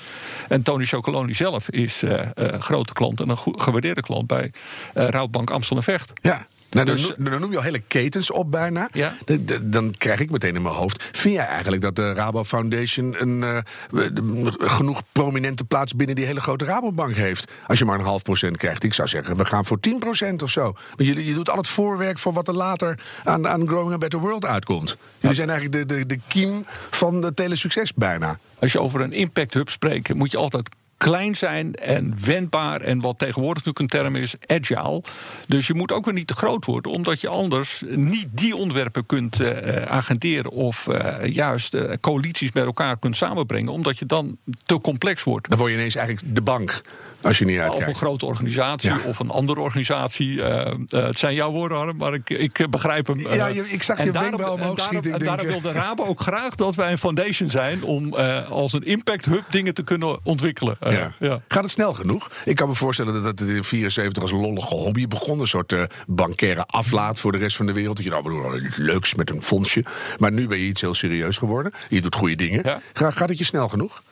[0.48, 4.52] En Tony Chocoloni zelf is eh, eh, grote klant en een gewaardeerde klant bij
[4.94, 6.12] eh Rabobank Amstel en Vecht.
[6.22, 6.46] Ja.
[6.70, 8.88] Nou, dan, Dus- dan noem je al hele ketens op bijna.
[8.92, 9.14] Ja.
[9.24, 11.04] De- de- dan krijg ik meteen in mijn hoofd.
[11.12, 13.58] Vind jij eigenlijk dat de Rabo Foundation een, eh,
[13.90, 17.52] de- genoeg prominente plaats binnen die hele grote Rabobank heeft?
[17.66, 18.82] Als je maar een half procent krijgt.
[18.84, 20.62] Ik zou zeggen, we gaan voor 10 procent of zo.
[20.96, 23.98] Want je, je doet al het voorwerk voor wat er later aan, aan Growing a
[23.98, 24.96] Better World uitkomt.
[25.20, 28.38] Jullie zijn eigenlijk de, de, de kiem van de telesucces bijna.
[28.58, 30.68] Als je over een impact hub spreekt, moet je altijd
[31.02, 32.80] klein zijn en wendbaar.
[32.80, 35.02] En wat tegenwoordig natuurlijk een term is, agile.
[35.46, 39.06] Dus je moet ook weer niet te groot worden, omdat je anders niet die onderwerpen
[39.06, 44.36] kunt eh, agenderen of eh, juist eh, coalities met elkaar kunt samenbrengen, omdat je dan
[44.64, 45.48] te complex wordt.
[45.48, 46.82] Dan word je ineens eigenlijk de bank.
[47.22, 47.96] Als je niet Of een uitkijkt.
[47.98, 48.98] grote organisatie Ja.
[49.06, 50.42] of een andere organisatie.
[50.42, 53.26] eh, eh, het zijn jouw woorden, Harm, maar ik, ik eh, begrijp hem.
[53.26, 53.34] eh.
[53.34, 55.46] Ja, je- ik zag je En daarom- omhoog en daarom- schieten, ik En denk, daarom
[55.54, 55.62] eh.
[55.62, 57.82] wil de Rabo ook graag dat wij een foundation zijn...
[57.84, 60.76] om eh, als een impact hub dingen te kunnen ontwikkelen.
[60.80, 61.14] Eh, Ja.
[61.18, 61.40] ja.
[61.48, 62.30] Gaat het snel genoeg?
[62.44, 65.40] Ik kan me voorstellen dat het in 74 als een lollige hobby begon.
[65.40, 67.96] Een soort eh bankaire aflaat voor de rest van de wereld.
[67.96, 69.84] Dat je nou, we doen iets leuks met een fondsje.
[70.18, 71.72] Maar nu ben je iets heel serieus geworden.
[71.88, 72.60] Je doet goede dingen.
[72.64, 72.80] Ja.
[72.92, 74.02] Ga- Gaat het je snel genoeg?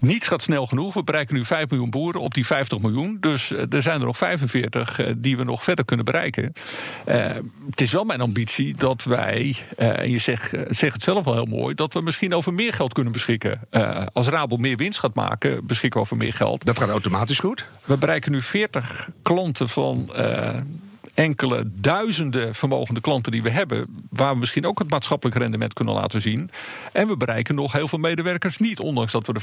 [0.00, 0.94] Niets gaat snel genoeg.
[0.94, 3.16] We bereiken nu 5 miljoen boeren op die 50 miljoen.
[3.20, 6.52] Dus eh, er zijn er nog 45 eh, die we nog verder kunnen bereiken.
[7.04, 7.26] Eh,
[7.70, 11.44] het is wel mijn ambitie dat wij, en je zegt, zegt het zelf al heel
[11.44, 13.60] mooi, dat we misschien over meer geld kunnen beschikken.
[14.12, 16.64] Als Rabo meer winst gaat maken, beschikken we over meer geld.
[16.64, 17.66] Dat gaat automatisch goed.
[17.84, 20.10] We bereiken nu 40 klanten van
[21.14, 25.94] enkele duizenden vermogende klanten die we hebben, waar we misschien ook het maatschappelijk rendement kunnen
[25.94, 26.50] laten zien.
[26.92, 29.40] En we bereiken nog heel veel medewerkers niet, ondanks dat we de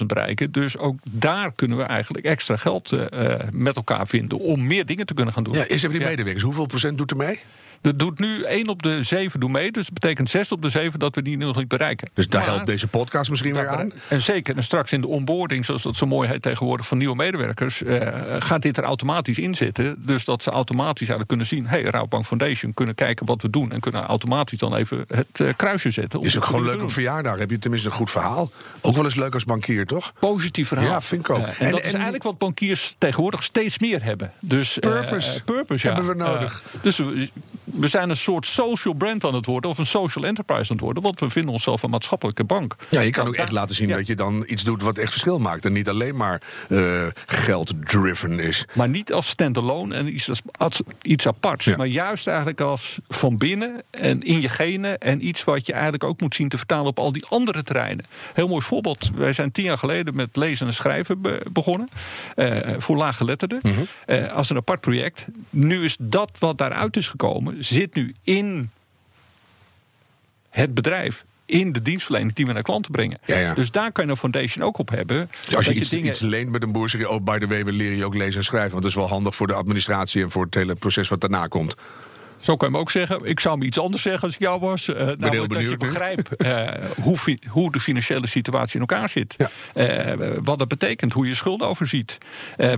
[0.00, 0.52] 5.500 bereiken.
[0.52, 4.86] Dus ook daar kunnen we eigenlijk extra geld eh, eh, met elkaar vinden om meer
[4.86, 5.54] dingen te kunnen gaan doen.
[5.54, 6.44] Ja, eerst even die medewerkers.
[6.44, 7.40] Hoeveel procent doet er mee?
[7.82, 9.70] Er doet nu 1 op de 7 doen mee.
[9.72, 12.08] Dus dat betekent 6 op de 7 dat we die nog niet bereiken.
[12.14, 13.92] Dus daar Maar- helpt deze podcast misschien weer aan.
[14.08, 17.16] en zeker, en straks in de onboarding, zoals dat zo mooi heet tegenwoordig, van nieuwe
[17.16, 19.94] medewerkers, eh, gaat dit er automatisch in zitten.
[20.06, 23.72] Dus dat ze automatisch eigenlijk kunnen zien: hey, Rabobank Foundation kunnen kijken wat we doen
[23.72, 26.20] en kunnen automatisch dan even het eh, kruisje zetten.
[26.20, 26.82] Is ook gewoon leuk doen.
[26.84, 27.38] op verjaardag.
[27.38, 28.50] Heb je tenminste een goed verhaal.
[28.80, 30.12] Ook wel eens leuk als bankier, toch?
[30.18, 30.86] Positief verhaal.
[30.86, 31.38] Ja, vind ik ook.
[31.46, 34.32] En, En- dat en- is eigenlijk wat bankiers tegenwoordig steeds meer hebben.
[34.40, 35.94] Dus, eh, Purpose purpose ja.
[35.94, 36.62] hebben we nodig.
[36.82, 37.00] Dus
[37.66, 40.80] we, zijn een soort social brand aan het worden, of een social enterprise aan het
[40.80, 42.76] worden, want we vinden onszelf een maatschappelijke bank.
[42.88, 43.96] Ja, je kan Nou, ook echt daar- laten zien ja.
[43.96, 45.64] dat je dan iets doet wat echt verschil maakt.
[45.64, 48.64] En niet alleen maar eh, geld-driven is.
[48.72, 51.64] Maar niet als standalone en iets, als, iets aparts.
[51.64, 51.76] Ja.
[51.76, 54.98] Maar juist eigenlijk als van binnen en in je genen.
[54.98, 58.04] En iets wat je eigenlijk ook moet zien te vertalen op al die andere terreinen.
[58.34, 59.10] Heel mooi voorbeeld.
[59.14, 61.88] Wij zijn tien jaar geleden met lezen en schrijven be- begonnen.
[62.34, 63.58] eh, voor laaggeletterden.
[63.62, 63.80] Mhm.
[64.06, 65.26] eh, als een apart project.
[65.50, 68.70] Nu is dat wat daaruit is gekomen, zit nu in
[70.50, 71.24] het bedrijf.
[71.46, 73.18] In de dienstverlening die we naar klanten brengen.
[73.24, 73.54] Ja, ja.
[73.54, 75.30] Dus daar kan je een foundation ook op hebben.
[75.44, 77.08] Dus als je iets, dingen- iets leent met een boer, zeg je...
[77.08, 78.70] oh, by the way, we leren je ook lezen en schrijven.
[78.70, 80.22] Want dat is wel handig voor de administratie...
[80.22, 81.74] en voor het hele proces wat daarna komt.
[82.38, 83.24] Zo kan je hem ook zeggen.
[83.24, 84.88] Ik zou me iets anders zeggen als ik jou was.
[84.88, 86.62] Eh, namelijk dat je begrijpt eh,
[87.02, 87.16] hoe,
[87.48, 89.34] hoe de financiële situatie in elkaar zit.
[89.36, 89.50] Ja.
[89.74, 92.18] Eh, wat dat betekent, hoe je schulden overziet.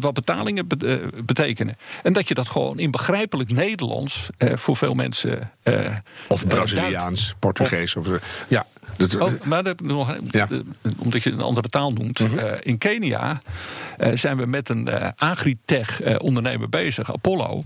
[0.01, 1.77] wat betalingen bet- betekenen.
[2.03, 5.51] En dat je dat gewoon in begrijpelijk Nederlands voor veel mensen.
[6.29, 7.97] Of Braziliaans, Portugees.
[7.97, 8.07] Of,
[8.49, 8.67] ja,
[8.97, 10.47] dat, Oh, maar dat, nog, Ja.
[10.47, 10.65] de-
[10.99, 12.21] omdat je een andere taal noemt.
[12.21, 13.41] Eh, in Kenia
[14.15, 17.63] zijn we met een eh agritech eh, ondernemer bezig, Apollo.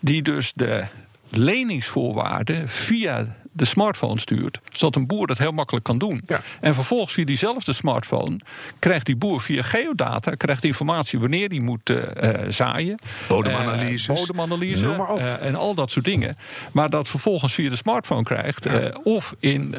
[0.00, 0.84] Die dus de
[1.30, 4.60] leningsvoorwaarden via de smartphone stuurt.
[4.72, 6.22] Zodat een boer dat heel makkelijk kan doen.
[6.26, 6.40] Ja.
[6.60, 8.40] En vervolgens via diezelfde smartphone
[8.78, 12.98] krijgt die boer via geodata krijgt informatie wanneer hij moet eh, eh, zaaien.
[13.28, 14.08] Bodemanalyses.
[14.08, 15.18] Eh, bodemanalyse Noem maar op.
[15.18, 16.36] en al dat soort dingen.
[16.72, 18.66] Maar dat vervolgens via de smartphone krijgt.
[19.02, 19.74] of in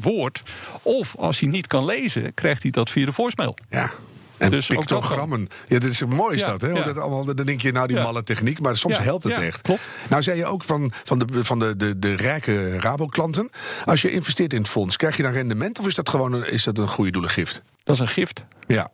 [0.00, 0.42] woord.
[0.82, 3.56] Of als hij niet kan lezen, krijgt hij dat via de voicemail.
[3.70, 3.90] ja.
[4.40, 5.48] En Dus pictogrammen.
[5.68, 6.68] Ja, dat is mooi is Ja, dat, hè?
[6.70, 6.84] Hoe ja.
[6.84, 8.02] dat allemaal, dan denk je, nou, die Ja.
[8.02, 8.60] malle techniek.
[8.60, 9.62] Maar soms Ja, helpt het ja, echt.
[9.62, 9.80] klopt.
[10.08, 13.50] Nou, zei je ook van, van, de, van de, de, de rijke Rabo-klanten.
[13.84, 15.78] Als je investeert in het fonds, krijg je dan rendement?
[15.78, 17.62] Of is dat gewoon een, is dat een goede doelengift?
[17.84, 18.44] Dat is een gift.
[18.66, 18.90] Ja.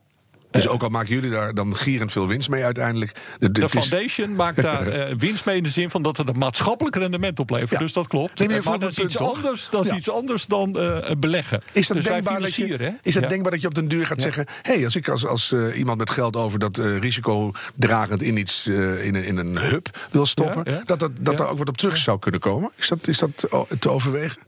[0.51, 3.13] Dus ook al maken jullie daar dan gierend veel winst mee uiteindelijk.
[3.39, 6.17] De, De het is- foundation maakt daar eh, winst mee in de zin van dat
[6.17, 7.71] het een maatschappelijk rendement oplevert.
[7.71, 7.79] Ja.
[7.79, 8.41] Dus dat klopt.
[8.41, 9.35] Eh, maar voor dat is iets toch?
[9.37, 9.97] anders, dat is Ja.
[9.97, 11.61] iets anders dan eh, beleggen.
[11.73, 12.91] Is dat dus denkbaar dat je, hè?
[13.03, 13.29] is dat Ja.
[13.29, 14.47] denkbaar dat je op den duur gaat zeggen...
[14.63, 18.67] hé, hey, als ik als, als eh, iemand met geld over dat risicodragend in iets
[18.67, 20.65] in, een, in een hub wil stoppen...
[20.85, 21.45] Dat, dat, dat Ja.
[21.45, 22.71] er ook wat op terug zou kunnen komen?
[22.77, 24.43] Is dat, is dat o- te overwegen?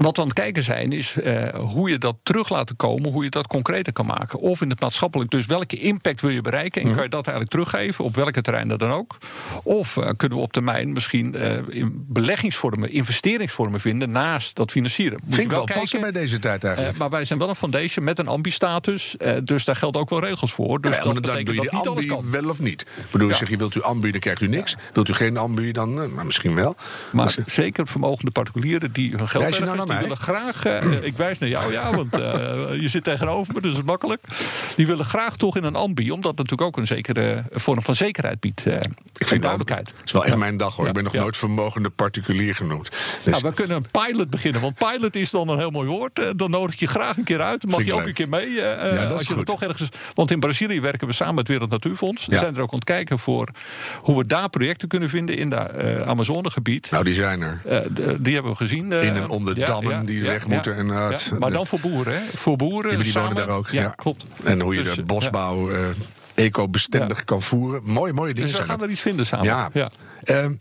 [0.00, 3.24] Wat we aan het kijken zijn, is eh, hoe je dat terug laten komen, hoe
[3.24, 4.38] je dat concreter kan maken.
[4.38, 6.94] Of in het maatschappelijk, dus welke impact wil je bereiken en Mhm.
[6.96, 9.16] kan je dat eigenlijk teruggeven, op welke terreinen dan ook.
[9.62, 15.18] Of eh, kunnen we op termijn misschien eh, in beleggingsvormen, investeringsvormen vinden naast dat financieren.
[15.24, 16.98] Moet Vind ik wel passen bij deze tijd eigenlijk.
[16.98, 20.52] Maar wij zijn wel een foundation met een ambi-status, dus daar gelden ook wel regels
[20.52, 20.80] voor.
[20.80, 22.30] Dus Ja, maar dat dan doe je die ambi kan.
[22.30, 22.80] wel of niet.
[22.82, 23.34] Ik bedoel, Ja.
[23.34, 24.76] zeg je, wilt u ambi, dan krijgt u niks.
[24.92, 26.76] Wilt u geen ambi, dan nou, misschien wel.
[27.12, 30.64] Maar eh, zeker vermogende particulieren die hun geld Die willen graag.
[30.64, 32.20] eh, ik wijs naar jou, ja, want eh,
[32.80, 34.22] je zit tegenover me, dus het is makkelijk.
[34.76, 37.94] Die willen graag toch in een ambi, omdat het natuurlijk ook een zekere vorm van
[37.94, 38.66] zekerheid biedt.
[38.66, 38.80] eh,
[39.16, 39.88] ik vind duidelijkheid.
[39.88, 40.82] Het is wel echt mijn dag hoor.
[40.84, 40.88] Ja.
[40.90, 41.20] Ik ben nog Ja.
[41.20, 42.90] nooit vermogende particulier genoemd.
[42.90, 42.98] Dus,
[43.32, 46.32] Nou, we kunnen een pilot beginnen, want pilot is dan een heel mooi woord.
[46.36, 47.64] Dan nodig je graag een keer uit.
[47.66, 48.08] Mag Vind je ook leuk.
[48.08, 48.60] een keer mee.
[48.60, 49.46] eh, dat is goed.
[49.46, 49.88] toch ergens.
[50.14, 52.26] Want in Brazilië werken we samen met het Wereld Natuurfonds.
[52.26, 52.38] We Ja.
[52.38, 53.48] zijn er ook aan het kijken voor
[54.02, 55.68] hoe we daar projecten kunnen vinden in dat
[56.06, 56.90] Amazonegebied.
[56.90, 57.60] nou, die zijn er.
[58.22, 58.92] Die hebben we gezien.
[58.92, 62.20] In en om de dammen die weg moeten en, het- maar dan voor boeren, hè?
[62.36, 62.98] Voor boeren.
[62.98, 63.28] Die samen.
[63.28, 63.68] wonen daar ook.
[63.68, 64.24] Ja, klopt.
[64.44, 65.78] En hoe je Dus, de eh, bosbouw eh,
[66.34, 67.80] eco-bestendig kan voeren.
[67.84, 68.86] Mooie, mooie dingen Dus we gaan dat.
[68.86, 69.44] er iets vinden samen.
[69.46, 69.70] Ja.
[69.72, 69.88] Ja.
[70.22, 70.52] Ehm,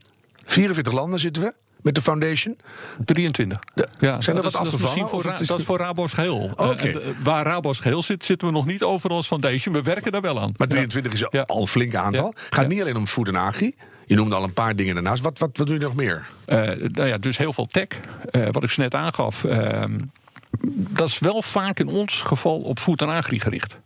[0.46, 2.58] 44 landen zitten we met de foundation.
[3.06, 3.60] 23.
[3.76, 3.86] Ja,
[4.22, 6.52] Zijn er dat wat is- dat is afgevallen, Voor, is- Dat is voor Rabo's geheel.
[6.56, 6.74] Oké.
[6.74, 9.74] Eh, eh, waar Rabo's geheel zit, zitten we nog niet overal als foundation.
[9.74, 10.54] We werken daar wel aan.
[10.58, 12.34] Maar 23 is al een flink aantal.
[12.50, 13.76] Gaat niet alleen om food en agri.
[14.10, 15.24] Je noemde al een paar dingen daarnaast.
[15.24, 16.28] Wat, wat, wat doe je nog meer?
[16.46, 17.88] Eh, nou ja, dus heel veel tech,
[18.32, 19.44] eh, wat ik zo net aangaf.
[19.44, 20.00] ehm,
[20.72, 23.78] dat is wel vaak in ons geval op voet en agri gericht.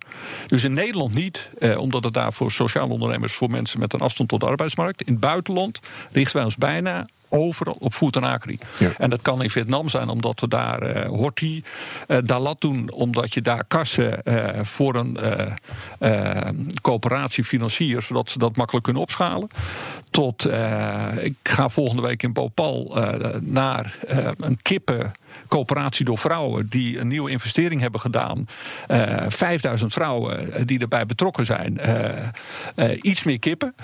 [0.47, 3.99] Dus in Nederland niet, eh, omdat het daar voor sociale ondernemers, voor mensen met een
[3.99, 5.01] afstand tot de arbeidsmarkt.
[5.01, 5.79] In het buitenland
[6.11, 8.57] richten wij ons bijna overal op voet en agri.
[8.79, 8.91] Ja.
[8.97, 11.63] En dat kan in Vietnam zijn omdat we daar eh horti,
[12.07, 15.51] eh dalat doen, omdat je daar kassen eh, voor een eh,
[15.99, 16.49] eh,
[16.81, 19.49] coöperatie financiert, zodat ze dat makkelijk kunnen opschalen.
[20.13, 20.45] Tot.
[20.45, 26.67] eh, ik ga volgende week in Bhopal eh, naar eh, een kippencoöperatie door vrouwen.
[26.69, 28.47] die een nieuwe investering hebben gedaan.
[28.87, 31.79] Eh 5000 vrouwen die erbij betrokken zijn.
[33.01, 33.75] Iets meer kippen.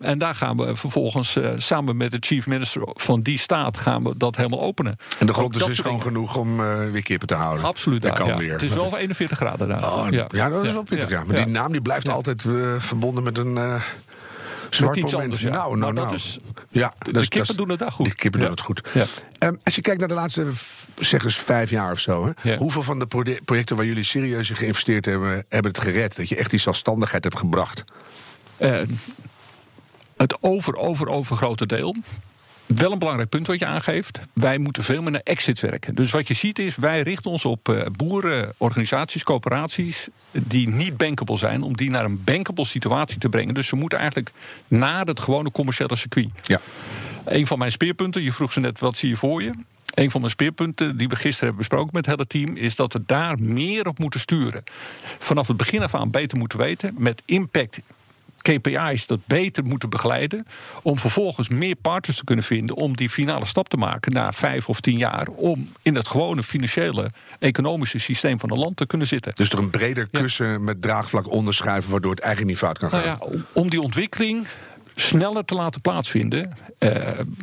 [0.00, 3.76] En daar gaan we vervolgens samen met de chief minister van die staat.
[3.76, 4.96] gaan we dat helemaal openen.
[5.18, 6.56] En de grond is dus gewoon genoeg om
[6.92, 7.64] weer kippen te houden.
[7.64, 8.38] Absoluut Dat daar, kan ja.
[8.40, 8.52] weer.
[8.52, 9.92] Het is wel 41 graden daar.
[9.92, 10.48] Oh, ja.
[10.48, 11.24] dat is wel pittig, ja.
[11.24, 12.44] Maar die naam die blijft altijd
[12.78, 13.58] verbonden met een
[14.76, 15.22] zwart iets moment.
[15.22, 15.50] anders, ja.
[15.50, 16.14] Nou, nou, dat nou.
[16.16, 18.06] is- ja, de dat is- kippen dat doen het daar goed.
[18.06, 18.46] De kippen Ja.
[18.46, 18.90] doen het goed.
[18.94, 19.06] Ja.
[19.38, 20.46] Ehm, als je kijkt naar de laatste,
[20.98, 22.32] zeg eens vijf jaar of zo.
[22.40, 22.56] Hè.
[22.56, 26.16] Hoeveel van de proje- projecten waar jullie serieus in geïnvesteerd hebben, hebben het gered?
[26.16, 27.84] Dat je echt die zelfstandigheid hebt gebracht?
[28.56, 28.80] Eh,
[30.16, 31.94] het over, over, overgrote deel.
[32.66, 34.20] Wel een belangrijk punt wat je aangeeft.
[34.32, 35.94] Wij moeten veel meer naar exit werken.
[35.94, 40.08] Dus wat je ziet is, wij richten ons op eh, boeren, organisaties, coöperaties...
[40.30, 43.54] die niet bankable zijn, om die naar een bankable situatie te brengen.
[43.54, 44.32] Dus ze moeten eigenlijk
[44.68, 46.28] naar het gewone commerciële circuit.
[46.42, 46.60] Ja.
[47.24, 49.52] Een van mijn speerpunten, je vroeg ze net, wat zie je voor je?
[49.94, 52.56] Een van mijn speerpunten die we gisteren hebben besproken met het hele team...
[52.56, 54.64] is dat we daar meer op moeten sturen.
[55.18, 56.94] Vanaf het begin af aan beter moeten weten...
[56.98, 57.80] met impact
[58.52, 60.46] KPI's dat beter moeten begeleiden.
[60.82, 62.76] Om vervolgens meer partners te kunnen vinden.
[62.76, 65.28] om die finale stap te maken na vijf of tien jaar.
[65.28, 69.32] om in het gewone financiële, economische systeem van een land te kunnen zitten.
[69.34, 73.04] Dus er een breder kussen met draagvlak onderschuiven, waardoor het eigenlijk niet fout kan gaan.
[73.04, 74.46] Nou ja, om- om die ontwikkeling
[75.00, 76.52] sneller te laten plaatsvinden.
[76.78, 76.90] Eh,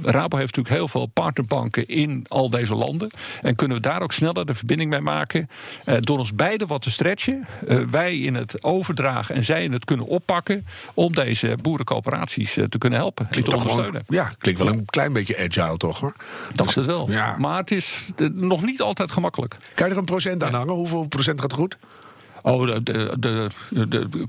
[0.03, 3.09] Rabo heeft natuurlijk heel veel partnerbanken in al deze landen.
[3.41, 5.49] En kunnen we daar ook sneller de verbinding mee maken.
[5.85, 7.47] Eh, door ons beiden wat te stretchen.
[7.67, 10.65] eh, wij in het overdragen en zij in het kunnen oppakken.
[10.93, 13.25] Om deze boerencoöperaties te kunnen helpen.
[13.25, 14.03] En Klinkt te gewoon, ondersteunen.
[14.07, 15.99] ja, klinkt wel een klein beetje agile, toch?
[15.99, 16.15] Hoor.
[16.55, 17.11] Dat is het wel.
[17.11, 17.35] Ja.
[17.37, 19.57] Maar het is nog niet altijd gemakkelijk.
[19.75, 20.73] Kan je er een procent aan hangen?
[20.73, 21.77] Hoeveel procent gaat goed?
[22.41, 24.27] Oh, de, de- de-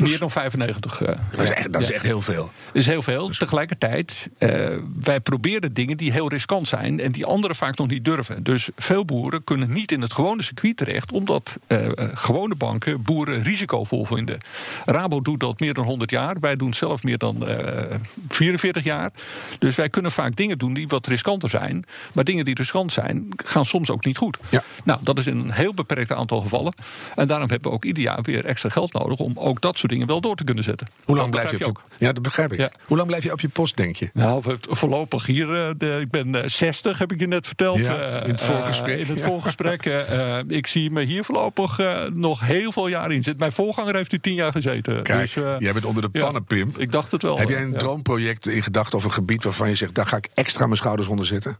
[0.00, 1.00] meer dan 95.
[1.02, 1.94] eh, Dat is echt, dat is Ja.
[1.94, 2.50] echt heel veel.
[2.72, 3.28] is heel veel.
[3.28, 8.04] Tegelijkertijd, eh, wij proberen dingen die heel riskant zijn en die anderen vaak nog niet
[8.04, 8.42] durven.
[8.42, 13.42] Dus veel boeren kunnen niet in het gewone circuit terecht, omdat eh, gewone banken boeren
[13.42, 14.38] risicovol vinden.
[14.84, 16.36] Rabo doet dat meer dan 100 jaar.
[16.40, 17.96] Wij doen zelf meer dan eh
[18.28, 19.10] 44 jaar.
[19.58, 21.84] Dus wij kunnen vaak dingen doen die wat riskanter zijn.
[22.12, 24.38] Maar dingen die riskant zijn, gaan soms ook niet goed.
[24.48, 24.62] Ja.
[24.84, 26.74] Nou, dat is in een heel beperkt aantal gevallen.
[27.14, 29.92] En daarom hebben we ook ieder jaar weer extra geld nodig om ook dat soort
[29.92, 30.88] dingen wel door te kunnen zetten.
[31.04, 32.58] Hoe lang blijf je op je, Ja, dat begrijp ik.
[32.58, 32.70] Ja.
[32.86, 34.10] Hoe lang blijf je op je post, denk je?
[34.12, 35.54] nou, voorlopig hier.
[35.54, 37.78] eh, de, ik ben eh, 60, heb ik je net verteld.
[37.78, 39.24] Ja, eh, in het voorgesprek, eh, in het ja.
[39.26, 39.86] voorgesprek.
[39.86, 43.36] eh, eh, ik zie me hier voorlopig eh, nog heel veel jaar in zitten.
[43.38, 45.02] Mijn voorganger heeft u tien jaar gezeten.
[45.02, 46.72] Kijk, Dus, eh, jij bent onder de pannen, Pim.
[46.76, 47.38] Ik dacht het wel.
[47.38, 49.94] Heb jij eh, een droomproject in gedachten of een gebied waarvan je zegt...
[49.94, 51.58] daar ga ik extra mijn schouders onder zetten?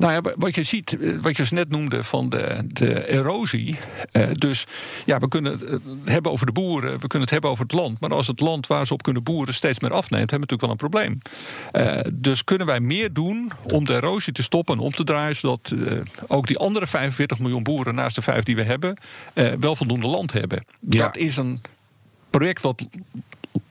[0.00, 3.78] Nou ja, wat je ziet, eh, wat je dus net noemde van de, de erosie.
[4.12, 4.66] eh, dus
[5.04, 7.72] ja, we kunnen het eh, hebben over de boeren, we kunnen het hebben over het
[7.72, 8.00] land.
[8.00, 10.80] Maar als het land waar ze op kunnen boeren steeds meer afneemt, hebben we natuurlijk
[10.82, 11.20] wel een
[11.70, 12.12] probleem.
[12.14, 15.74] Dus kunnen wij meer doen om de erosie te stoppen en om te draaien, zodat
[16.26, 18.96] ook die andere 45 miljoen boeren naast de vijf die we hebben,
[19.60, 20.64] wel voldoende land hebben.
[20.80, 21.04] Ja.
[21.04, 21.60] Dat is een
[22.30, 22.86] project wat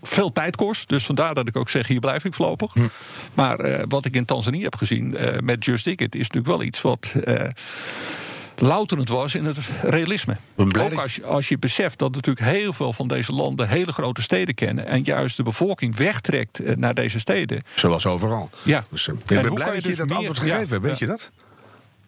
[0.01, 0.89] veel tijd kost.
[0.89, 2.73] Dus vandaar dat ik ook zeg, hier blijf ik voorlopig.
[2.73, 2.87] Hm.
[3.33, 6.15] Maar eh, wat ik in Tanzania heb gezien eh, met Just Ticket...
[6.15, 7.49] is natuurlijk wel iets wat eh
[8.61, 10.37] louterend was in het realisme.
[10.55, 13.67] Ook als je, als je beseft dat natuurlijk heel veel van deze landen...
[13.67, 14.85] hele grote steden kennen...
[14.85, 17.63] en juist de bevolking wegtrekt naar deze steden.
[17.75, 18.49] Zoals overal.
[18.63, 18.83] Ja.
[18.89, 20.67] Dus, En ik ben hoe blij dat je je dus dat meer- antwoord gegeven ja,
[20.67, 21.05] hebt, weet ja.
[21.05, 21.31] je dat?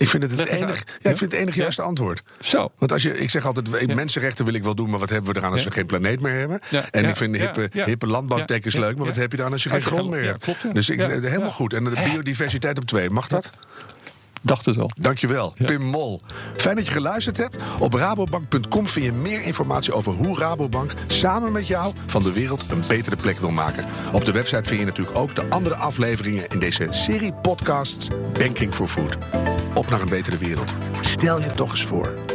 [0.01, 2.21] Ik vind het het enige, ja, ik vind het enige juiste antwoord.
[2.39, 2.71] Zo.
[2.77, 5.39] Want als je, ik zeg altijd, mensenrechten wil ik wel doen, maar wat hebben we
[5.39, 6.59] eraan als we geen planeet meer hebben?
[6.91, 9.81] En ik vind hippe, hippe landbouwtekens leuk, maar wat heb je eraan als je geen
[9.81, 10.45] grond meer hebt?
[10.73, 11.73] Dus ik, helemaal goed.
[11.73, 13.49] En de biodiversiteit op twee, mag dat?
[14.41, 14.91] Dacht het wel.
[14.99, 16.21] Dankjewel, Pim Mol.
[16.57, 17.55] Fijn dat je geluisterd hebt.
[17.79, 22.65] Op rabobank.com vind je meer informatie over hoe Rabobank samen met jou van de wereld
[22.69, 23.85] een betere plek wil maken.
[24.13, 28.73] Op de website vind je natuurlijk ook de andere afleveringen in deze serie podcasts Banking
[28.73, 29.17] for Food.
[29.73, 30.73] Op naar een betere wereld.
[31.01, 32.30] Stel je toch eens voor.